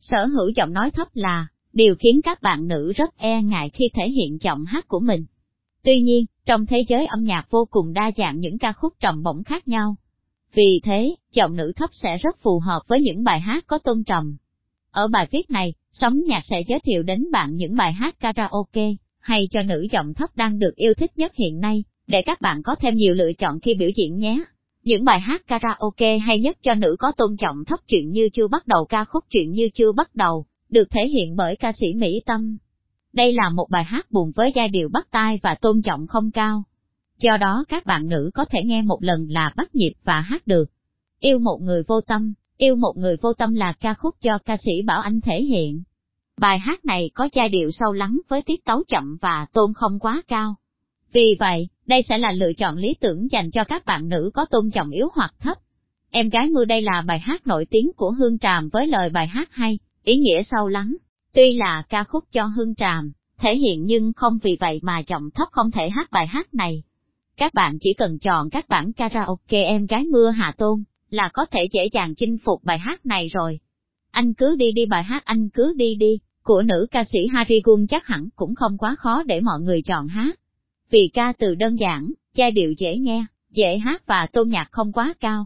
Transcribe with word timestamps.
Sở 0.00 0.26
hữu 0.26 0.48
giọng 0.56 0.72
nói 0.72 0.90
thấp 0.90 1.08
là, 1.14 1.46
điều 1.72 1.94
khiến 1.94 2.20
các 2.24 2.42
bạn 2.42 2.68
nữ 2.68 2.92
rất 2.96 3.16
e 3.16 3.42
ngại 3.42 3.70
khi 3.74 3.84
thể 3.94 4.10
hiện 4.10 4.38
giọng 4.40 4.64
hát 4.64 4.88
của 4.88 5.00
mình. 5.00 5.26
Tuy 5.84 6.00
nhiên, 6.00 6.24
trong 6.46 6.66
thế 6.66 6.84
giới 6.88 7.06
âm 7.06 7.24
nhạc 7.24 7.50
vô 7.50 7.68
cùng 7.70 7.92
đa 7.92 8.10
dạng 8.16 8.40
những 8.40 8.58
ca 8.58 8.72
khúc 8.72 8.92
trầm 9.00 9.22
bổng 9.22 9.44
khác 9.44 9.68
nhau. 9.68 9.96
Vì 10.54 10.80
thế, 10.84 11.14
giọng 11.32 11.56
nữ 11.56 11.72
thấp 11.76 11.90
sẽ 11.92 12.18
rất 12.18 12.42
phù 12.42 12.60
hợp 12.60 12.80
với 12.88 13.00
những 13.00 13.24
bài 13.24 13.40
hát 13.40 13.64
có 13.66 13.78
tôn 13.78 14.04
trầm. 14.04 14.36
Ở 14.90 15.08
bài 15.08 15.28
viết 15.30 15.50
này, 15.50 15.74
Sống 15.92 16.18
Nhạc 16.26 16.42
sẽ 16.50 16.62
giới 16.68 16.80
thiệu 16.84 17.02
đến 17.02 17.24
bạn 17.32 17.54
những 17.54 17.76
bài 17.76 17.92
hát 17.92 18.20
karaoke, 18.20 18.90
hay 19.18 19.48
cho 19.50 19.62
nữ 19.62 19.86
giọng 19.92 20.14
thấp 20.14 20.30
đang 20.36 20.58
được 20.58 20.74
yêu 20.76 20.94
thích 20.94 21.10
nhất 21.16 21.32
hiện 21.34 21.60
nay, 21.60 21.84
để 22.06 22.22
các 22.22 22.40
bạn 22.40 22.62
có 22.62 22.74
thêm 22.74 22.94
nhiều 22.94 23.14
lựa 23.14 23.32
chọn 23.32 23.60
khi 23.60 23.74
biểu 23.74 23.90
diễn 23.96 24.16
nhé. 24.16 24.44
Những 24.88 25.04
bài 25.04 25.20
hát 25.20 25.46
karaoke 25.46 26.18
hay 26.18 26.40
nhất 26.40 26.56
cho 26.62 26.74
nữ 26.74 26.96
có 26.98 27.12
tôn 27.16 27.36
trọng 27.36 27.64
thấp 27.64 27.80
chuyện 27.88 28.10
như 28.10 28.28
chưa 28.32 28.48
bắt 28.48 28.66
đầu 28.66 28.84
ca 28.84 29.04
khúc 29.04 29.24
chuyện 29.30 29.50
như 29.50 29.68
chưa 29.74 29.92
bắt 29.92 30.14
đầu, 30.14 30.46
được 30.68 30.90
thể 30.90 31.08
hiện 31.08 31.36
bởi 31.36 31.56
ca 31.56 31.72
sĩ 31.72 31.86
Mỹ 31.96 32.20
Tâm. 32.26 32.56
Đây 33.12 33.32
là 33.32 33.50
một 33.50 33.66
bài 33.70 33.84
hát 33.84 34.10
buồn 34.10 34.32
với 34.36 34.52
giai 34.54 34.68
điệu 34.68 34.88
bắt 34.88 35.08
tai 35.10 35.40
và 35.42 35.54
tôn 35.54 35.82
trọng 35.82 36.06
không 36.06 36.30
cao. 36.30 36.62
Do 37.18 37.36
đó 37.36 37.64
các 37.68 37.86
bạn 37.86 38.08
nữ 38.08 38.30
có 38.34 38.44
thể 38.44 38.58
nghe 38.64 38.82
một 38.82 38.98
lần 39.02 39.26
là 39.30 39.52
bắt 39.56 39.74
nhịp 39.74 39.92
và 40.04 40.20
hát 40.20 40.46
được. 40.46 40.64
Yêu 41.20 41.38
một 41.38 41.58
người 41.60 41.82
vô 41.88 42.00
tâm, 42.00 42.34
yêu 42.56 42.76
một 42.76 42.92
người 42.96 43.16
vô 43.22 43.32
tâm 43.32 43.54
là 43.54 43.72
ca 43.72 43.94
khúc 43.94 44.20
do 44.20 44.38
ca 44.38 44.56
sĩ 44.56 44.82
Bảo 44.86 45.00
Anh 45.00 45.20
thể 45.20 45.42
hiện. 45.42 45.82
Bài 46.40 46.58
hát 46.58 46.84
này 46.84 47.10
có 47.14 47.28
giai 47.32 47.48
điệu 47.48 47.70
sâu 47.70 47.92
lắng 47.92 48.18
với 48.28 48.42
tiết 48.42 48.64
tấu 48.64 48.82
chậm 48.88 49.16
và 49.20 49.46
tôn 49.52 49.74
không 49.74 49.98
quá 49.98 50.22
cao. 50.28 50.54
Vì 51.12 51.36
vậy, 51.40 51.68
đây 51.88 52.02
sẽ 52.08 52.18
là 52.18 52.32
lựa 52.32 52.52
chọn 52.52 52.76
lý 52.76 52.94
tưởng 53.00 53.30
dành 53.30 53.50
cho 53.50 53.64
các 53.64 53.84
bạn 53.84 54.08
nữ 54.08 54.30
có 54.34 54.46
tôn 54.50 54.70
trọng 54.70 54.90
yếu 54.90 55.08
hoặc 55.14 55.34
thấp. 55.40 55.58
Em 56.10 56.28
gái 56.28 56.50
mưa 56.50 56.64
đây 56.64 56.82
là 56.82 57.02
bài 57.06 57.18
hát 57.18 57.46
nổi 57.46 57.66
tiếng 57.70 57.90
của 57.96 58.10
Hương 58.10 58.38
Tràm 58.38 58.68
với 58.68 58.86
lời 58.86 59.10
bài 59.10 59.26
hát 59.26 59.48
hay, 59.52 59.78
ý 60.04 60.16
nghĩa 60.16 60.42
sâu 60.42 60.68
lắng. 60.68 60.96
Tuy 61.34 61.54
là 61.54 61.82
ca 61.88 62.04
khúc 62.04 62.24
cho 62.32 62.44
Hương 62.44 62.74
Tràm, 62.74 63.12
thể 63.38 63.56
hiện 63.56 63.84
nhưng 63.84 64.12
không 64.12 64.38
vì 64.42 64.56
vậy 64.60 64.80
mà 64.82 64.98
giọng 64.98 65.30
thấp 65.34 65.48
không 65.52 65.70
thể 65.70 65.90
hát 65.90 66.10
bài 66.10 66.26
hát 66.26 66.54
này. 66.54 66.82
Các 67.36 67.54
bạn 67.54 67.78
chỉ 67.80 67.94
cần 67.94 68.18
chọn 68.18 68.50
các 68.50 68.68
bản 68.68 68.92
karaoke 68.92 69.64
em 69.64 69.86
gái 69.86 70.04
mưa 70.04 70.30
hạ 70.30 70.54
tôn, 70.58 70.84
là 71.10 71.30
có 71.32 71.46
thể 71.46 71.68
dễ 71.72 71.88
dàng 71.92 72.14
chinh 72.14 72.38
phục 72.44 72.64
bài 72.64 72.78
hát 72.78 73.06
này 73.06 73.28
rồi. 73.28 73.60
Anh 74.10 74.34
cứ 74.34 74.56
đi 74.56 74.72
đi 74.72 74.86
bài 74.86 75.02
hát 75.02 75.24
anh 75.24 75.48
cứ 75.48 75.74
đi 75.76 75.94
đi, 75.94 76.18
của 76.42 76.62
nữ 76.62 76.86
ca 76.90 77.04
sĩ 77.12 77.18
Harry 77.32 77.60
Gun 77.64 77.86
chắc 77.86 78.06
hẳn 78.06 78.28
cũng 78.36 78.54
không 78.54 78.78
quá 78.78 78.96
khó 78.98 79.22
để 79.22 79.40
mọi 79.40 79.60
người 79.60 79.82
chọn 79.82 80.08
hát. 80.08 80.38
Vì 80.90 81.10
ca 81.14 81.32
từ 81.38 81.54
đơn 81.54 81.76
giản, 81.76 82.12
giai 82.34 82.50
điệu 82.50 82.72
dễ 82.78 82.96
nghe, 82.96 83.26
dễ 83.50 83.78
hát 83.78 84.06
và 84.06 84.26
tôn 84.32 84.48
nhạc 84.48 84.68
không 84.70 84.92
quá 84.92 85.14
cao. 85.20 85.44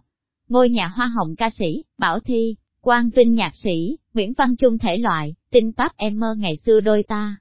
Ngôi 0.49 0.71
nhà 0.71 0.87
hoa 0.87 1.07
hồng 1.07 1.37
ca 1.37 1.51
sĩ, 1.59 1.85
Bảo 1.99 2.21
Thi, 2.21 2.57
Quang 2.81 3.11
Vinh 3.11 3.35
nhạc 3.35 3.57
sĩ, 3.57 3.97
Nguyễn 4.15 4.33
Văn 4.39 4.57
Trung 4.57 4.79
thể 4.79 4.99
loại, 4.99 5.35
tinh 5.51 5.73
pháp 5.73 5.97
em 5.97 6.21
mơ 6.21 6.35
ngày 6.39 6.57
xưa 6.67 6.81
đôi 6.81 7.03
ta. 7.03 7.37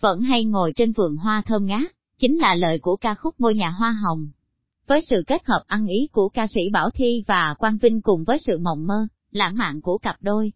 Vẫn 0.00 0.20
hay 0.20 0.44
ngồi 0.44 0.72
trên 0.76 0.92
vườn 0.92 1.16
hoa 1.16 1.42
thơm 1.46 1.66
ngát, 1.66 1.92
chính 2.18 2.38
là 2.38 2.54
lời 2.54 2.78
của 2.78 2.96
ca 2.96 3.14
khúc 3.14 3.34
Ngôi 3.38 3.54
nhà 3.54 3.68
hoa 3.68 3.92
hồng. 3.92 4.28
Với 4.86 5.00
sự 5.10 5.24
kết 5.26 5.46
hợp 5.46 5.62
ăn 5.66 5.86
ý 5.86 6.08
của 6.12 6.28
ca 6.28 6.46
sĩ 6.46 6.60
Bảo 6.72 6.90
Thi 6.90 7.24
và 7.26 7.54
Quang 7.58 7.78
Vinh 7.78 8.02
cùng 8.02 8.24
với 8.24 8.38
sự 8.38 8.58
mộng 8.58 8.86
mơ, 8.86 9.06
lãng 9.30 9.56
mạn 9.56 9.80
của 9.80 9.98
cặp 9.98 10.16
đôi. 10.20 10.52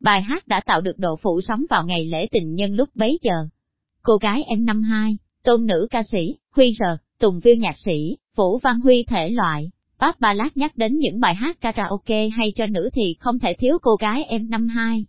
Bài 0.00 0.22
hát 0.22 0.48
đã 0.48 0.60
tạo 0.60 0.80
được 0.80 0.98
độ 0.98 1.16
phủ 1.22 1.40
sóng 1.48 1.64
vào 1.70 1.84
ngày 1.84 2.06
lễ 2.06 2.28
tình 2.32 2.54
nhân 2.54 2.74
lúc 2.74 2.88
bấy 2.94 3.18
giờ. 3.22 3.48
Cô 4.02 4.16
gái 4.16 4.42
em 4.48 4.66
năm 4.66 4.82
hai, 4.82 5.16
tôn 5.46 5.66
nữ 5.66 5.86
ca 5.90 6.02
sĩ, 6.12 6.36
Huy 6.50 6.74
Rờ, 6.78 6.96
Tùng 7.18 7.40
Viêu 7.40 7.54
nhạc 7.54 7.74
sĩ, 7.84 8.16
Vũ 8.36 8.58
Văn 8.58 8.80
Huy 8.80 9.04
thể 9.08 9.30
loại. 9.30 9.70
Bác 9.98 10.20
Ba 10.20 10.32
Lát 10.32 10.56
nhắc 10.56 10.76
đến 10.76 10.96
những 10.96 11.20
bài 11.20 11.34
hát 11.34 11.60
karaoke 11.60 12.28
hay 12.28 12.52
cho 12.56 12.66
nữ 12.66 12.90
thì 12.94 13.16
không 13.20 13.38
thể 13.38 13.54
thiếu 13.54 13.78
cô 13.82 13.96
gái 14.00 14.24
em 14.24 14.50
năm 14.50 14.68
hai. 14.68 15.04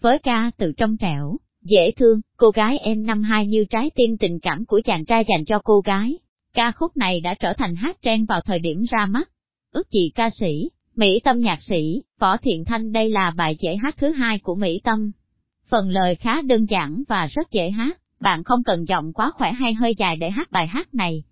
Với 0.00 0.18
ca 0.18 0.50
từ 0.56 0.72
trong 0.76 0.96
trẻo, 0.96 1.36
dễ 1.62 1.90
thương, 1.96 2.20
cô 2.36 2.50
gái 2.50 2.78
em 2.78 3.06
năm 3.06 3.22
hai 3.22 3.46
như 3.46 3.64
trái 3.70 3.90
tim 3.94 4.16
tình 4.16 4.40
cảm 4.40 4.64
của 4.64 4.80
chàng 4.84 5.04
trai 5.04 5.24
dành 5.28 5.44
cho 5.44 5.58
cô 5.64 5.80
gái. 5.80 6.18
Ca 6.54 6.72
khúc 6.72 6.96
này 6.96 7.20
đã 7.20 7.34
trở 7.34 7.52
thành 7.52 7.74
hát 7.74 7.96
trend 8.02 8.28
vào 8.28 8.40
thời 8.40 8.58
điểm 8.58 8.84
ra 8.90 9.06
mắt. 9.06 9.30
Ước 9.72 9.90
chị 9.90 10.12
ca 10.14 10.30
sĩ, 10.40 10.70
Mỹ 10.96 11.20
Tâm 11.24 11.40
nhạc 11.40 11.58
sĩ, 11.62 12.02
Võ 12.20 12.36
Thiện 12.36 12.64
Thanh 12.64 12.92
đây 12.92 13.10
là 13.10 13.32
bài 13.36 13.56
dễ 13.60 13.76
hát 13.82 13.94
thứ 13.98 14.10
hai 14.10 14.38
của 14.38 14.54
Mỹ 14.54 14.80
Tâm. 14.84 15.12
Phần 15.68 15.88
lời 15.88 16.14
khá 16.14 16.42
đơn 16.42 16.66
giản 16.68 17.02
và 17.08 17.26
rất 17.26 17.50
dễ 17.50 17.70
hát, 17.70 18.01
bạn 18.22 18.44
không 18.44 18.62
cần 18.62 18.84
giọng 18.88 19.12
quá 19.12 19.30
khỏe 19.34 19.52
hay 19.52 19.74
hơi 19.74 19.94
dài 19.98 20.16
để 20.16 20.30
hát 20.30 20.50
bài 20.50 20.66
hát 20.66 20.94
này. 20.94 21.22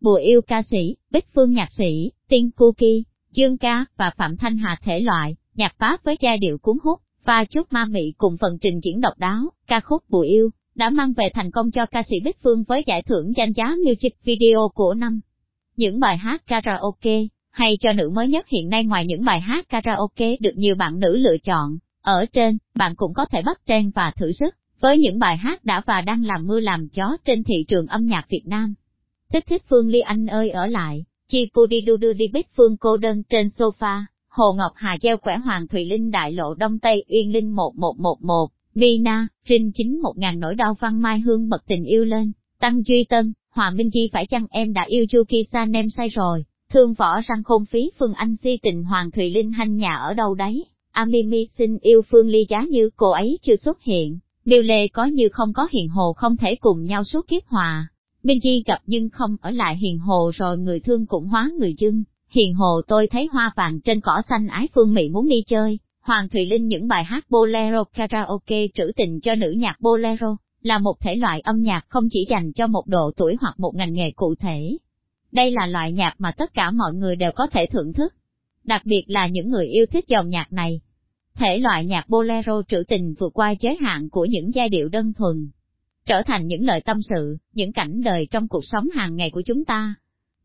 Bùa 0.00 0.14
yêu 0.14 0.40
ca 0.46 0.62
sĩ, 0.62 0.96
Bích 1.10 1.26
Phương 1.34 1.52
nhạc 1.52 1.72
sĩ, 1.72 2.10
Tiên 2.28 2.50
Cookie, 2.50 3.02
Dương 3.30 3.58
Ca 3.58 3.84
và 3.96 4.10
Phạm 4.16 4.36
Thanh 4.36 4.56
Hà 4.56 4.76
thể 4.82 5.00
loại, 5.00 5.36
nhạc 5.54 5.74
Pháp 5.78 6.04
với 6.04 6.16
giai 6.20 6.38
điệu 6.38 6.58
cuốn 6.58 6.76
hút, 6.82 7.00
và 7.24 7.44
chút 7.44 7.72
ma 7.72 7.84
mị 7.84 8.12
cùng 8.18 8.36
phần 8.40 8.58
trình 8.60 8.80
diễn 8.82 9.00
độc 9.00 9.18
đáo, 9.18 9.40
ca 9.66 9.80
khúc 9.80 10.02
Bùa 10.08 10.20
yêu, 10.20 10.50
đã 10.74 10.90
mang 10.90 11.12
về 11.12 11.28
thành 11.34 11.50
công 11.50 11.70
cho 11.70 11.86
ca 11.86 12.02
sĩ 12.02 12.16
Bích 12.24 12.36
Phương 12.42 12.64
với 12.68 12.84
giải 12.86 13.02
thưởng 13.02 13.32
danh 13.36 13.52
giá 13.52 13.74
Music 13.86 14.24
Video 14.24 14.68
của 14.74 14.94
năm. 14.94 15.20
Những 15.76 16.00
bài 16.00 16.16
hát 16.16 16.46
karaoke, 16.46 17.22
hay 17.50 17.76
cho 17.80 17.92
nữ 17.92 18.10
mới 18.14 18.28
nhất 18.28 18.46
hiện 18.48 18.68
nay 18.68 18.84
ngoài 18.84 19.06
những 19.06 19.24
bài 19.24 19.40
hát 19.40 19.68
karaoke 19.68 20.36
được 20.40 20.54
nhiều 20.56 20.74
bạn 20.74 21.00
nữ 21.00 21.16
lựa 21.16 21.38
chọn, 21.38 21.78
ở 22.02 22.26
trên, 22.32 22.58
bạn 22.74 22.92
cũng 22.96 23.14
có 23.14 23.24
thể 23.24 23.42
bắt 23.42 23.60
trend 23.66 23.94
và 23.94 24.12
thử 24.16 24.32
sức, 24.32 24.54
với 24.80 24.98
những 24.98 25.18
bài 25.18 25.36
hát 25.36 25.64
đã 25.64 25.82
và 25.86 26.00
đang 26.00 26.24
làm 26.24 26.46
mưa 26.46 26.60
làm 26.60 26.88
chó 26.88 27.16
trên 27.24 27.44
thị 27.44 27.64
trường 27.68 27.86
âm 27.86 28.06
nhạc 28.06 28.26
Việt 28.28 28.42
Nam. 28.44 28.74
Thích 29.32 29.44
thích 29.48 29.62
Phương 29.70 29.88
Ly 29.88 30.00
Anh 30.00 30.26
ơi 30.26 30.50
ở 30.50 30.66
lại, 30.66 31.04
chi 31.28 31.50
pu 31.54 31.66
đi 31.66 31.80
đu 31.80 31.96
đu 31.96 32.12
đi 32.12 32.28
biết 32.28 32.46
Phương 32.56 32.76
cô 32.76 32.96
đơn 32.96 33.22
trên 33.22 33.48
sofa, 33.58 34.02
Hồ 34.28 34.52
Ngọc 34.52 34.72
Hà 34.74 34.96
gieo 35.02 35.16
khỏe 35.16 35.36
Hoàng 35.36 35.68
Thùy 35.68 35.84
Linh 35.84 36.10
Đại 36.10 36.32
Lộ 36.32 36.54
Đông 36.54 36.78
Tây 36.78 37.04
Uyên 37.08 37.32
Linh 37.32 37.54
1111, 37.54 38.48
Vina, 38.74 39.26
Trinh 39.48 39.72
chính 39.74 40.02
một 40.02 40.12
ngàn 40.16 40.40
nỗi 40.40 40.54
đau 40.54 40.74
văn 40.80 41.02
mai 41.02 41.20
hương 41.20 41.48
bật 41.48 41.66
tình 41.66 41.84
yêu 41.84 42.04
lên, 42.04 42.32
Tăng 42.60 42.82
Duy 42.86 43.04
Tân, 43.04 43.32
Hòa 43.50 43.70
Minh 43.70 43.90
Chi 43.92 44.10
phải 44.12 44.26
chăng 44.26 44.46
em 44.50 44.72
đã 44.72 44.84
yêu 44.88 45.06
Chu 45.06 45.22
San 45.52 45.72
nem 45.72 45.90
sai 45.90 46.08
rồi, 46.08 46.44
thương 46.72 46.94
võ 46.94 47.20
răng 47.20 47.42
khôn 47.44 47.64
phí 47.64 47.90
Phương 47.98 48.14
Anh 48.14 48.36
si 48.42 48.58
tình 48.62 48.84
Hoàng 48.84 49.10
Thùy 49.10 49.30
Linh 49.30 49.52
hanh 49.52 49.76
nhà 49.76 49.96
ở 49.96 50.14
đâu 50.14 50.34
đấy, 50.34 50.64
Amimi 50.90 51.48
xin 51.58 51.78
yêu 51.78 52.02
Phương 52.10 52.28
Ly 52.28 52.46
giá 52.48 52.64
như 52.70 52.90
cô 52.96 53.10
ấy 53.10 53.38
chưa 53.42 53.56
xuất 53.56 53.82
hiện, 53.82 54.18
Điều 54.46 54.62
lệ 54.62 54.88
có 54.88 55.04
như 55.04 55.28
không 55.32 55.52
có 55.52 55.68
hiền 55.72 55.88
hồ 55.88 56.12
không 56.12 56.36
thể 56.36 56.56
cùng 56.60 56.84
nhau 56.84 57.04
suốt 57.04 57.28
kiếp 57.28 57.46
hòa. 57.46 57.88
Minh 58.22 58.38
Chi 58.42 58.62
gặp 58.66 58.78
nhưng 58.86 59.10
không 59.10 59.36
ở 59.40 59.50
lại 59.50 59.76
hiền 59.76 59.98
hồ 59.98 60.30
rồi 60.34 60.58
người 60.58 60.80
thương 60.80 61.06
cũng 61.06 61.26
hóa 61.26 61.50
người 61.58 61.74
dưng. 61.78 62.02
Hiền 62.28 62.54
hồ 62.54 62.80
tôi 62.88 63.06
thấy 63.06 63.28
hoa 63.32 63.52
vàng 63.56 63.80
trên 63.80 64.00
cỏ 64.00 64.22
xanh 64.28 64.46
ái 64.48 64.68
phương 64.74 64.94
Mỹ 64.94 65.08
muốn 65.08 65.28
đi 65.28 65.42
chơi. 65.46 65.78
Hoàng 66.00 66.28
Thùy 66.28 66.46
Linh 66.46 66.66
những 66.66 66.88
bài 66.88 67.04
hát 67.04 67.26
bolero 67.30 67.84
karaoke 67.84 68.66
trữ 68.74 68.92
tình 68.96 69.20
cho 69.20 69.34
nữ 69.34 69.50
nhạc 69.50 69.80
bolero, 69.80 70.36
là 70.62 70.78
một 70.78 70.94
thể 71.00 71.16
loại 71.16 71.40
âm 71.40 71.62
nhạc 71.62 71.84
không 71.88 72.08
chỉ 72.10 72.26
dành 72.30 72.52
cho 72.52 72.66
một 72.66 72.86
độ 72.86 73.10
tuổi 73.16 73.36
hoặc 73.40 73.60
một 73.60 73.72
ngành 73.74 73.92
nghề 73.92 74.10
cụ 74.10 74.34
thể. 74.40 74.76
Đây 75.32 75.50
là 75.50 75.66
loại 75.66 75.92
nhạc 75.92 76.14
mà 76.18 76.32
tất 76.32 76.54
cả 76.54 76.70
mọi 76.70 76.94
người 76.94 77.16
đều 77.16 77.32
có 77.32 77.46
thể 77.46 77.66
thưởng 77.66 77.92
thức. 77.92 78.14
Đặc 78.64 78.82
biệt 78.84 79.04
là 79.06 79.26
những 79.26 79.50
người 79.50 79.66
yêu 79.66 79.86
thích 79.86 80.04
dòng 80.08 80.28
nhạc 80.28 80.52
này, 80.52 80.80
Thể 81.38 81.58
loại 81.58 81.84
nhạc 81.84 82.08
bolero 82.08 82.62
trữ 82.68 82.82
tình 82.88 83.14
vượt 83.18 83.32
qua 83.34 83.54
giới 83.60 83.76
hạn 83.80 84.10
của 84.10 84.24
những 84.24 84.54
giai 84.54 84.68
điệu 84.68 84.88
đơn 84.88 85.12
thuần, 85.12 85.50
trở 86.06 86.22
thành 86.22 86.46
những 86.46 86.64
lời 86.64 86.80
tâm 86.80 86.98
sự, 87.02 87.36
những 87.52 87.72
cảnh 87.72 88.02
đời 88.04 88.26
trong 88.30 88.48
cuộc 88.48 88.64
sống 88.64 88.88
hàng 88.94 89.16
ngày 89.16 89.30
của 89.30 89.42
chúng 89.46 89.64
ta. 89.64 89.94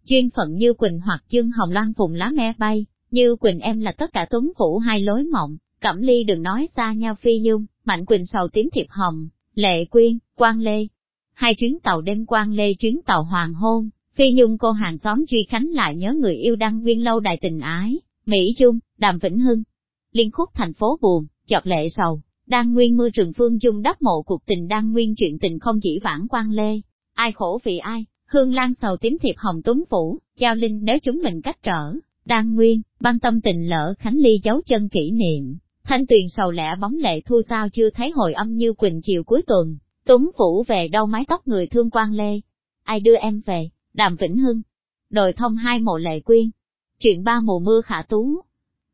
Chuyên 0.05 0.29
phận 0.29 0.53
như 0.53 0.73
Quỳnh 0.73 0.99
hoặc 0.99 1.23
Dương 1.29 1.51
Hồng 1.51 1.71
Loan 1.71 1.93
vùng 1.97 2.13
lá 2.13 2.31
me 2.33 2.53
bay, 2.57 2.85
như 3.11 3.35
Quỳnh 3.35 3.59
em 3.59 3.79
là 3.79 3.91
tất 3.91 4.13
cả 4.13 4.25
tuấn 4.29 4.51
phủ 4.57 4.77
hai 4.77 4.99
lối 4.99 5.23
mộng, 5.23 5.57
Cẩm 5.81 6.01
Ly 6.01 6.23
đừng 6.23 6.43
nói 6.43 6.67
xa 6.75 6.93
nhau 6.93 7.15
phi 7.15 7.39
nhung, 7.39 7.65
Mạnh 7.85 8.05
Quỳnh 8.05 8.25
sầu 8.25 8.47
tím 8.47 8.69
thiệp 8.73 8.87
hồng, 8.89 9.27
Lệ 9.55 9.85
Quyên, 9.85 10.17
Quang 10.35 10.59
Lê. 10.59 10.87
Hai 11.33 11.55
chuyến 11.55 11.79
tàu 11.79 12.01
đêm 12.01 12.25
Quang 12.25 12.53
Lê 12.53 12.73
chuyến 12.73 12.99
tàu 13.05 13.23
hoàng 13.23 13.53
hôn, 13.53 13.89
phi 14.15 14.31
nhung 14.31 14.57
cô 14.57 14.71
hàng 14.71 14.97
xóm 14.97 15.25
Duy 15.29 15.45
Khánh 15.49 15.69
lại 15.71 15.95
nhớ 15.95 16.13
người 16.13 16.35
yêu 16.35 16.55
đăng 16.55 16.81
nguyên 16.81 17.03
lâu 17.03 17.19
đài 17.19 17.37
tình 17.41 17.59
ái, 17.59 17.99
Mỹ 18.25 18.55
Dung, 18.57 18.79
Đàm 18.97 19.19
Vĩnh 19.19 19.39
Hưng, 19.39 19.63
liên 20.11 20.31
khúc 20.31 20.49
thành 20.53 20.73
phố 20.73 20.97
buồn, 21.01 21.25
chọt 21.47 21.67
lệ 21.67 21.87
sầu, 21.89 22.21
đang 22.47 22.73
nguyên 22.73 22.97
mưa 22.97 23.09
rừng 23.09 23.33
phương 23.33 23.61
dung 23.61 23.81
đắp 23.81 24.01
mộ 24.01 24.21
cuộc 24.21 24.45
tình 24.45 24.67
đang 24.67 24.91
nguyên 24.91 25.15
chuyện 25.15 25.39
tình 25.39 25.59
không 25.59 25.79
chỉ 25.83 25.99
vãn 26.03 26.27
quan 26.29 26.51
lê, 26.51 26.81
ai 27.13 27.31
khổ 27.31 27.59
vì 27.63 27.77
ai, 27.77 28.05
hương 28.25 28.53
lan 28.53 28.73
sầu 28.81 28.97
tím 28.97 29.17
thiệp 29.21 29.35
hồng 29.37 29.61
tuấn 29.63 29.83
phủ, 29.89 30.19
giao 30.37 30.55
linh 30.55 30.79
nếu 30.83 30.99
chúng 30.99 31.21
mình 31.23 31.41
cách 31.41 31.57
trở, 31.63 31.93
đang 32.25 32.55
nguyên, 32.55 32.81
băng 32.99 33.19
tâm 33.19 33.41
tình 33.41 33.69
lỡ 33.69 33.93
khánh 33.99 34.17
ly 34.17 34.39
dấu 34.43 34.61
chân 34.65 34.89
kỷ 34.89 35.11
niệm, 35.11 35.57
thanh 35.83 36.07
tuyền 36.07 36.29
sầu 36.29 36.51
lẻ 36.51 36.75
bóng 36.81 36.97
lệ 36.97 37.21
thu 37.21 37.41
sao 37.49 37.69
chưa 37.69 37.89
thấy 37.89 38.11
hồi 38.15 38.33
âm 38.33 38.55
như 38.55 38.73
quỳnh 38.73 39.01
chiều 39.01 39.23
cuối 39.23 39.41
tuần, 39.47 39.77
tuấn 40.05 40.31
phủ 40.37 40.63
về 40.67 40.87
đâu 40.87 41.05
mái 41.05 41.25
tóc 41.27 41.47
người 41.47 41.67
thương 41.67 41.89
quan 41.89 42.13
lê, 42.13 42.39
ai 42.83 42.99
đưa 42.99 43.15
em 43.15 43.41
về, 43.45 43.69
đàm 43.93 44.15
vĩnh 44.15 44.37
hưng, 44.37 44.61
đồi 45.09 45.33
thông 45.33 45.55
hai 45.55 45.79
mộ 45.79 45.97
lệ 45.97 46.19
quyên, 46.19 46.49
chuyện 46.99 47.23
ba 47.23 47.39
mùa 47.39 47.59
mưa 47.59 47.81
khả 47.81 48.01
tú, 48.01 48.41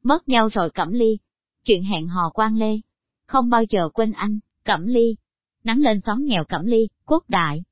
mất 0.08 0.30
nhau 0.30 0.50
rồi 0.54 0.70
Cẩm 0.70 0.92
Ly. 0.92 1.18
Chuyện 1.66 1.84
hẹn 1.84 2.08
hò 2.08 2.30
quan 2.34 2.56
lê, 2.56 2.80
không 3.28 3.50
bao 3.50 3.64
giờ 3.70 3.90
quên 3.94 4.12
anh, 4.12 4.40
Cẩm 4.66 4.88
Ly. 4.88 5.16
Nắng 5.64 5.80
lên 5.80 6.00
xóm 6.06 6.26
nghèo 6.26 6.44
Cẩm 6.44 6.66
Ly, 6.66 6.88
quốc 7.06 7.30
đại. 7.30 7.64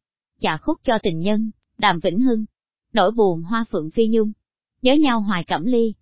chả 0.42 0.58
khúc 0.58 0.80
cho 0.84 0.98
tình 1.04 1.20
nhân, 1.20 1.52
đàm 1.78 2.00
vĩnh 2.00 2.20
hưng. 2.20 2.46
Nỗi 2.94 3.12
buồn 3.12 3.44
hoa 3.44 3.66
phượng 3.72 3.90
phi 3.92 4.08
nhung. 4.08 4.32
Nhớ 4.82 4.94
nhau 4.94 5.22
hoài 5.22 5.44
Cẩm 5.44 5.66
Ly. 5.66 5.94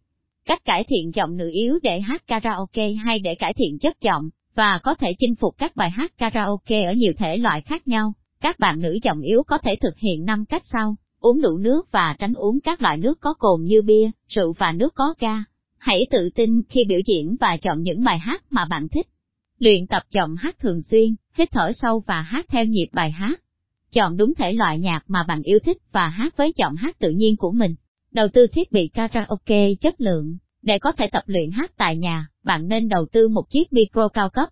Cách 0.46 0.66
cải 0.66 0.84
thiện 0.84 1.12
giọng 1.16 1.38
nữ 1.38 1.50
yếu 1.54 1.80
để 1.84 2.00
hát 2.00 2.28
karaoke 2.28 2.94
hay 2.94 3.20
để 3.20 3.36
cải 3.36 3.54
thiện 3.54 3.80
chất 3.80 4.02
giọng, 4.02 4.30
và 4.56 4.80
có 4.84 4.96
thể 4.96 5.14
chinh 5.20 5.36
phục 5.36 5.58
các 5.58 5.76
bài 5.76 5.90
hát 5.90 6.18
karaoke 6.18 6.84
ở 6.84 6.94
nhiều 6.94 7.14
thể 7.18 7.38
loại 7.38 7.62
khác 7.62 7.88
nhau. 7.88 8.14
Các 8.42 8.60
bạn 8.60 8.82
nữ 8.82 8.98
giọng 9.04 9.22
yếu 9.22 9.44
có 9.44 9.58
thể 9.58 9.76
thực 9.82 9.98
hiện 9.98 10.26
năm 10.26 10.46
cách 10.46 10.62
sau, 10.72 10.96
uống 11.20 11.42
đủ 11.42 11.58
nước 11.58 11.92
và 11.92 12.16
tránh 12.20 12.34
uống 12.34 12.60
các 12.60 12.82
loại 12.82 12.98
nước 12.98 13.20
có 13.20 13.34
cồn 13.34 13.64
như 13.64 13.82
bia, 13.82 14.12
rượu 14.28 14.54
và 14.54 14.72
nước 14.72 14.96
có 14.96 15.14
ga. 15.20 15.44
Hãy 15.84 16.08
tự 16.12 16.30
tin 16.36 16.62
khi 16.70 16.86
biểu 16.88 17.00
diễn 17.06 17.36
và 17.40 17.58
chọn 17.58 17.82
những 17.82 18.04
bài 18.04 18.20
hát 18.20 18.44
mà 18.50 18.66
bạn 18.66 18.88
thích. 18.88 19.08
Luyện 19.60 19.88
tập 19.88 20.04
giọng 20.12 20.36
hát 20.36 20.60
thường 20.60 20.82
xuyên, 20.82 21.16
hít 21.38 21.52
thở 21.52 21.72
sâu 21.76 22.04
và 22.08 22.22
hát 22.22 22.46
theo 22.50 22.66
nhịp 22.66 22.88
bài 22.92 23.12
hát. 23.12 23.42
Chọn 23.92 24.18
đúng 24.18 24.34
thể 24.36 24.54
loại 24.54 24.80
nhạc 24.80 25.04
mà 25.08 25.24
bạn 25.24 25.42
yêu 25.44 25.60
thích 25.60 25.78
và 25.92 26.08
hát 26.08 26.38
với 26.38 26.54
giọng 26.56 26.76
hát 26.76 27.00
tự 27.00 27.10
nhiên 27.10 27.36
của 27.38 27.52
mình. 27.52 27.76
Đầu 28.12 28.28
tư 28.34 28.48
thiết 28.48 28.72
bị 28.72 28.88
karaoke 28.88 29.74
chất 29.82 30.02
lượng. 30.02 30.38
Để 30.62 30.80
có 30.80 30.92
thể 30.92 31.08
tập 31.08 31.24
luyện 31.26 31.52
hát 31.52 31.72
tại 31.78 31.98
nhà, 31.98 32.28
bạn 32.44 32.68
nên 32.68 32.90
đầu 32.90 33.06
tư 33.12 33.28
một 33.28 33.50
chiếc 33.50 33.74
micro 33.74 34.08
cao 34.08 34.30
cấp. 34.30 34.50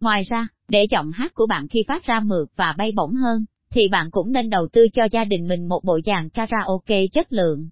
Ngoài 0.00 0.22
ra, 0.30 0.48
để 0.68 0.86
giọng 0.90 1.10
hát 1.12 1.34
của 1.34 1.46
bạn 1.46 1.68
khi 1.68 1.84
phát 1.88 2.06
ra 2.06 2.20
mượt 2.20 2.46
và 2.56 2.74
bay 2.78 2.92
bổng 2.92 3.14
hơn, 3.14 3.44
thì 3.70 3.88
bạn 3.88 4.10
cũng 4.10 4.32
nên 4.32 4.50
đầu 4.50 4.68
tư 4.72 4.88
cho 4.92 5.04
gia 5.12 5.24
đình 5.24 5.48
mình 5.48 5.68
một 5.68 5.84
bộ 5.84 6.00
dàn 6.06 6.28
karaoke 6.28 7.06
chất 7.06 7.32
lượng. 7.32 7.68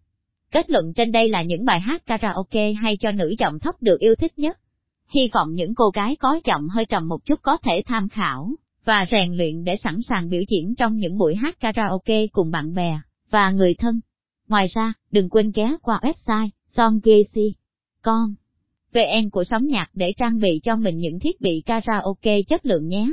Kết 0.53 0.71
luận 0.71 0.93
trên 0.93 1.13
đây 1.13 1.29
là 1.29 1.43
những 1.43 1.65
bài 1.65 1.81
hát 1.81 2.07
karaoke 2.07 2.73
hay 2.73 2.97
cho 2.97 3.13
nữ 3.13 3.35
giọng 3.39 3.59
thấp 3.59 3.75
được 3.81 4.01
yêu 4.01 4.15
thích 4.15 4.39
nhất. 4.39 4.59
Hy 5.09 5.31
vọng 5.35 5.53
những 5.53 5.75
cô 5.75 5.91
gái 5.95 6.17
có 6.17 6.41
giọng 6.45 6.69
hơi 6.69 6.85
trầm 6.85 7.09
một 7.09 7.25
chút 7.25 7.43
có 7.43 7.57
thể 7.57 7.83
tham 7.87 8.09
khảo, 8.09 8.51
và 8.85 9.07
rèn 9.11 9.33
luyện 9.33 9.65
để 9.65 9.77
sẵn 9.77 9.97
sàng 10.09 10.29
biểu 10.29 10.43
diễn 10.49 10.75
trong 10.75 10.97
những 10.97 11.19
buổi 11.19 11.35
hát 11.35 11.61
karaoke 11.61 12.27
cùng 12.27 12.51
bạn 12.51 12.75
bè, 12.75 13.01
và 13.31 13.51
người 13.51 13.75
thân. 13.75 14.01
Ngoài 14.49 14.67
ra, 14.75 14.93
đừng 15.11 15.29
quên 15.29 15.51
ghé 15.55 15.77
qua 15.83 16.01
website 16.03 16.49
songacy.com 16.69 18.35
vn 18.93 19.31
của 19.31 19.45
sóng 19.45 19.67
nhạc 19.67 19.91
để 19.95 20.13
trang 20.17 20.39
bị 20.39 20.61
cho 20.65 20.77
mình 20.77 20.97
những 20.97 21.19
thiết 21.19 21.41
bị 21.41 21.63
karaoke 21.67 22.43
chất 22.43 22.67
lượng 22.67 22.89
nhé. 22.89 23.11